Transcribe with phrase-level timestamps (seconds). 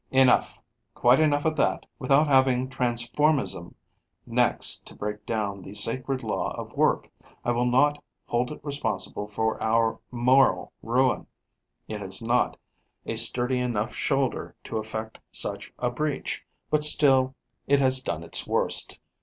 [0.09, 0.59] Enough,
[0.95, 3.75] quite enough of that, without having transformism
[4.25, 7.07] next to break down the sacred law of work.
[7.45, 11.27] I will not hold it responsible for our moral ruin;
[11.87, 12.57] it has not
[13.05, 16.41] a sturdy enough shoulder to effect such a breach;
[16.71, 17.35] but still
[17.67, 18.97] it has done its worst.